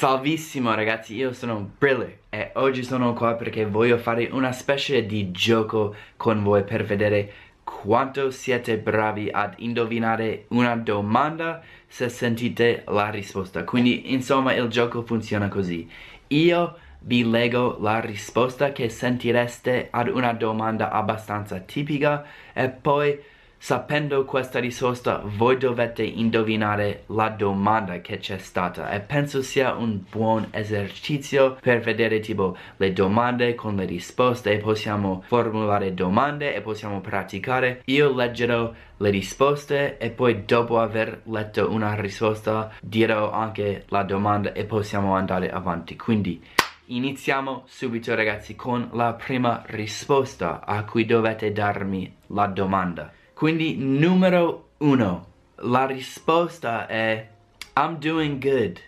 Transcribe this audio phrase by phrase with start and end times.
[0.00, 5.30] Salvissimo ragazzi, io sono Briller e oggi sono qua perché voglio fare una specie di
[5.30, 7.30] gioco con voi per vedere
[7.62, 13.64] quanto siete bravi ad indovinare una domanda se sentite la risposta.
[13.64, 15.86] Quindi insomma il gioco funziona così.
[16.28, 22.24] Io vi leggo la risposta che sentireste ad una domanda abbastanza tipica
[22.54, 23.20] e poi
[23.62, 30.00] Sapendo questa risposta, voi dovete indovinare la domanda che c'è stata e penso sia un
[30.10, 36.62] buon esercizio per vedere tipo le domande con le risposte e possiamo formulare domande e
[36.62, 37.82] possiamo praticare.
[37.84, 44.54] Io leggerò le risposte e poi dopo aver letto una risposta dirò anche la domanda
[44.54, 45.96] e possiamo andare avanti.
[45.96, 46.42] Quindi
[46.86, 53.12] iniziamo subito ragazzi con la prima risposta a cui dovete darmi la domanda.
[53.40, 55.26] Quindi numero uno,
[55.60, 57.26] la risposta è
[57.74, 58.78] I'm doing good.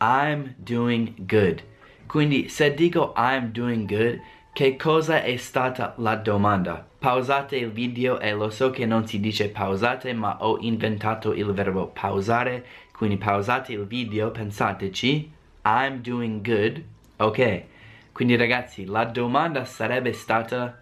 [0.00, 1.62] I'm doing good.
[2.08, 4.20] Quindi se dico I'm doing good,
[4.52, 6.84] che cosa è stata la domanda?
[6.98, 11.52] Pausate il video e lo so che non si dice pausate, ma ho inventato il
[11.52, 12.66] verbo pausare.
[12.90, 15.30] Quindi pausate il video, pensateci.
[15.64, 16.82] I'm doing good.
[17.18, 17.62] Ok.
[18.10, 20.76] Quindi ragazzi, la domanda sarebbe stata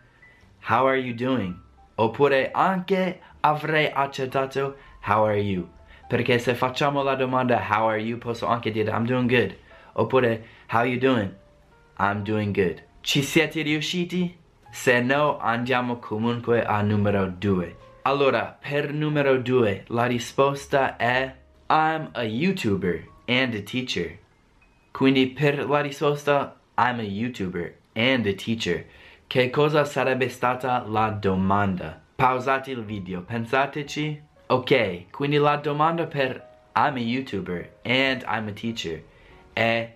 [0.68, 1.63] How are you doing?
[1.96, 5.68] Oppure anche avrei accettato How are you?
[6.08, 8.18] Perché se facciamo la domanda How are you?
[8.18, 9.56] Posso anche dire I'm doing good.
[9.94, 11.32] Oppure How you doing?
[11.98, 12.82] I'm doing good.
[13.00, 14.36] Ci siete riusciti?
[14.70, 17.76] Se no andiamo comunque a numero 2.
[18.02, 21.34] Allora, per numero 2 la risposta è
[21.68, 24.18] I'm a YouTuber and a teacher.
[24.90, 28.84] Quindi per la risposta I'm a YouTuber and a teacher
[29.26, 32.00] che cosa sarebbe stata la domanda?
[32.14, 34.22] Pausate il video, pensateci.
[34.46, 39.02] Ok, quindi la domanda per I'm a YouTuber and I'm a teacher
[39.52, 39.94] è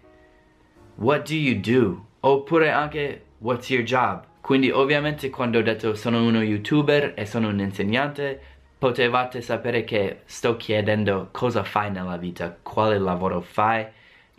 [0.96, 2.06] What do you do?
[2.20, 4.24] Oppure anche What's your job?
[4.40, 8.40] Quindi ovviamente quando ho detto sono uno YouTuber e sono un insegnante
[8.78, 13.86] potevate sapere che sto chiedendo cosa fai nella vita, quale lavoro fai.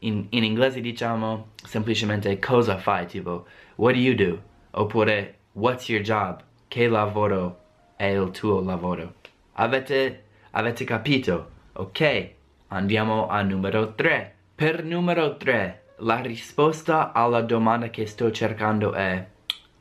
[0.01, 4.41] In, in inglese diciamo semplicemente cosa fai, tipo What do you do?
[4.71, 6.43] Oppure, what's your job?
[6.67, 7.59] Che lavoro
[7.95, 9.15] è il tuo lavoro?
[9.53, 11.49] Avete, avete capito?
[11.73, 12.29] Ok,
[12.67, 14.35] andiamo al numero 3.
[14.53, 19.27] Per numero 3, la risposta alla domanda che sto cercando è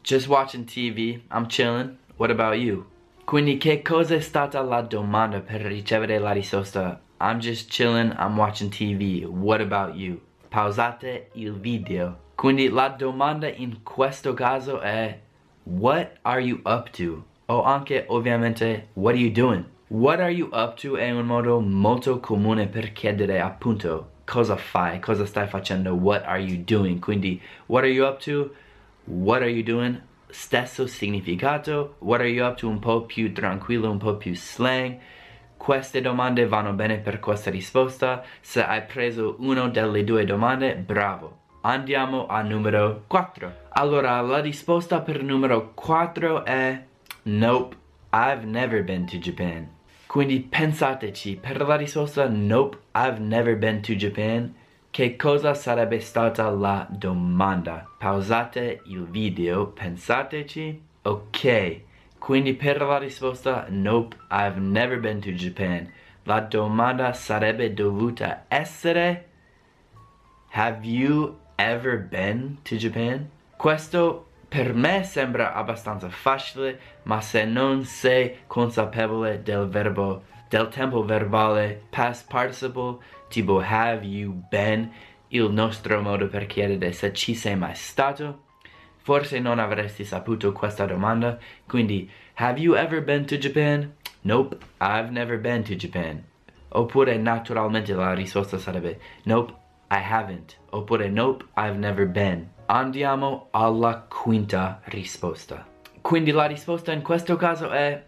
[0.01, 2.87] Just watching TV, I'm chilling, what about you?
[3.25, 8.39] Quindi che cosa è stata la domanda per ricevere la risposta I'm just chilling, I'm
[8.39, 10.19] watching TV, what about you?
[10.49, 15.19] Pausate il video quindi la domanda in questo caso è
[15.65, 17.25] What are you up to?
[17.47, 19.65] O anche ovviamente What are you doing?
[19.89, 25.01] What are you up to è un modo molto comune per chiedere appunto cosa fai,
[25.01, 27.01] cosa stai facendo, what are you doing?
[27.01, 28.55] Quindi what are you up to?
[29.07, 30.01] What are you doing?
[30.29, 34.97] Stesso significato, what are you up to un po' più tranquillo, un po' più slang.
[35.57, 38.23] Queste domande vanno bene per questa risposta.
[38.41, 41.47] Se hai preso una delle due domande, bravo.
[41.63, 43.53] Andiamo al numero 4.
[43.71, 46.85] Allora, la risposta per numero 4 è
[47.23, 47.77] Nope,
[48.13, 49.69] I've never been to Japan.
[50.07, 54.55] Quindi pensateci, per la risposta Nope, I've never been to Japan,
[54.91, 57.87] che cosa sarebbe stata la domanda?
[57.99, 60.81] Pausate il video, pensateci.
[61.03, 61.81] Ok,
[62.19, 65.91] quindi per la risposta Nope, I've never been to Japan,
[66.23, 69.27] la domanda sarebbe dovuta essere
[70.51, 73.29] Have you ever been to Japan?
[73.57, 81.05] Questo per me sembra abbastanza facile, ma se non sei consapevole del verbo, del tempo
[81.05, 82.99] verbale past participle,
[83.29, 84.91] tipo have you been,
[85.29, 88.45] il nostro modo per chiedere se ci sei mai stato,
[89.03, 93.95] forse non avresti saputo questa domanda, quindi have you ever been to Japan?
[94.23, 96.25] Nope, I've never been to Japan.
[96.71, 99.55] Oppure naturalmente la risposta sarebbe nope,
[99.91, 100.57] I haven't.
[100.73, 102.51] Oppure nope, I've never been.
[102.67, 105.67] Andiamo alla quinta risposta.
[106.03, 108.05] Quindi la risposta in questo caso è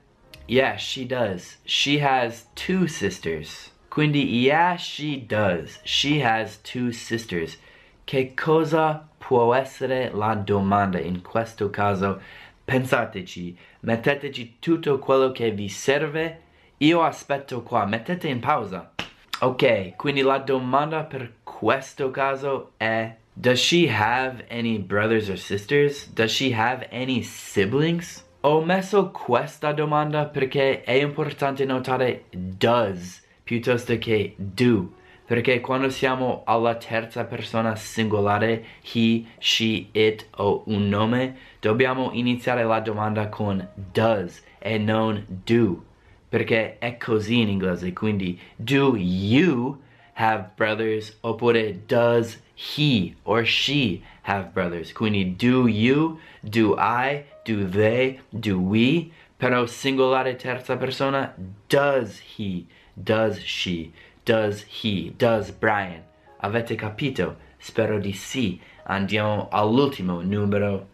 [0.47, 1.59] Yeah, she does.
[1.65, 3.71] She has two sisters.
[3.89, 5.81] Quindi yeah, she does.
[5.85, 7.59] She has two sisters.
[8.05, 12.21] Che cosa può essere la domanda in questo caso?
[12.65, 16.41] Pensateci, metteteci tutto quello che vi serve.
[16.79, 18.93] Io aspetto qua, mettete in pausa.
[19.41, 26.11] Ok, quindi la domanda per questo caso è Does she have any brothers or sisters?
[26.11, 28.27] Does she have any siblings?
[28.41, 34.93] Ho messo questa domanda perché è importante notare does piuttosto che do
[35.27, 38.65] perché quando siamo alla terza persona singolare,
[38.95, 45.85] he, she, it o un nome, dobbiamo iniziare la domanda con does e non do,
[46.29, 49.79] perché è così in inglese, quindi do you
[50.21, 57.67] have brothers oppure does he or she have brothers, quindi do you, do I, do
[57.67, 61.35] they, do we, però singolare terza persona,
[61.69, 63.93] does he, does she,
[64.27, 66.03] does he, does Brian.
[66.43, 67.37] Avete capito?
[67.59, 68.61] Spero di sì.
[68.85, 70.89] Andiamo all'ultimo, numero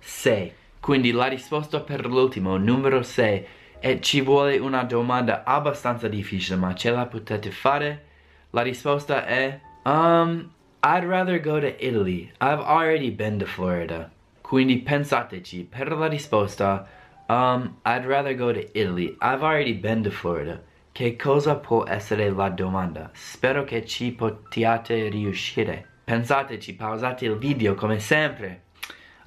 [0.00, 0.52] 6.
[0.80, 3.46] Quindi la risposta per l'ultimo, numero 6,
[3.78, 8.10] e ci vuole una domanda abbastanza difficile, ma ce la potete fare?
[8.54, 10.52] La risposta è Um,
[10.84, 12.30] I'd rather go to Italy.
[12.40, 14.10] I've already been to Florida.
[14.42, 16.86] Quindi pensateci, per la risposta
[17.28, 19.16] Um, I'd rather go to Italy.
[19.22, 20.60] I've already been to Florida.
[20.92, 23.10] Che cosa può essere la domanda?
[23.14, 25.86] Spero che ci possiate riuscire.
[26.04, 28.64] Pensateci, pausate il video come sempre.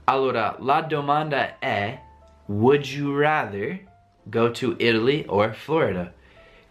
[0.03, 1.99] Allora, la domanda è
[2.45, 3.79] Would you rather
[4.25, 6.13] go to Italy or Florida?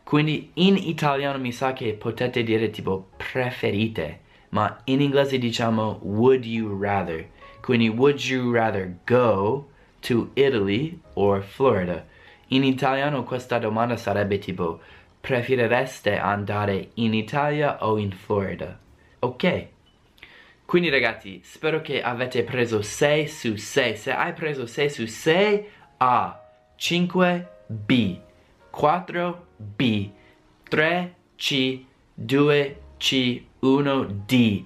[0.05, 4.21] Quindi in italiano mi sa che potete dire tipo preferite,
[4.51, 7.27] ma in inglese diciamo would you rather.
[7.61, 9.67] Quindi would you rather go
[10.01, 12.05] to Italy or Florida?
[12.49, 14.81] In italiano questa domanda sarebbe tipo
[15.21, 18.79] preferireste andare in Italia o in Florida?
[19.21, 19.69] Ok.
[20.67, 23.97] Quindi ragazzi, spero che avete preso 6 su 6.
[23.97, 25.67] Se hai preso 6 su 6,
[25.97, 26.41] A,
[26.77, 28.19] 5, B,
[28.75, 30.11] 4, B,
[30.69, 34.65] 3, C, 2, C, 1, D.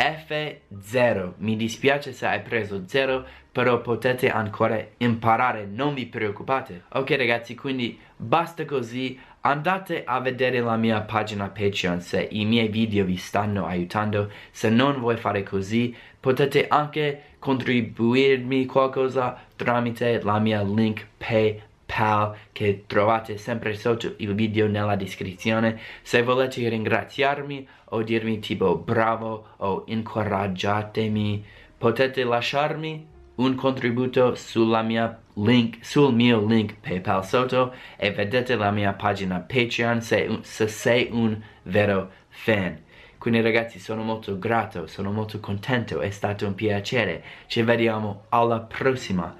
[0.00, 1.34] F0.
[1.36, 6.84] Mi dispiace se hai preso 0, però potete ancora imparare, non vi preoccupate.
[6.94, 9.20] Ok ragazzi, quindi basta così.
[9.42, 14.30] Andate a vedere la mia pagina Patreon se i miei video vi stanno aiutando.
[14.50, 21.68] Se non vuoi fare così, potete anche contribuirmi qualcosa tramite la mia link PayPal
[22.00, 25.78] PayPal che trovate sempre sotto il video nella descrizione.
[26.02, 31.44] Se volete ringraziarmi o dirmi tipo bravo o incoraggiatemi,
[31.76, 33.06] potete lasciarmi
[33.36, 39.38] un contributo sulla mia link, sul mio link PayPal sotto e vedete la mia pagina
[39.38, 42.78] Patreon se, se sei un vero fan.
[43.18, 47.22] Quindi ragazzi sono molto grato, sono molto contento, è stato un piacere.
[47.46, 49.34] Ci vediamo alla prossima.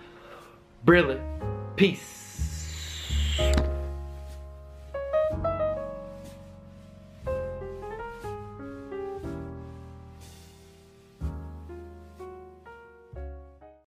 [0.83, 1.21] Brilliant.
[1.75, 2.20] Peace.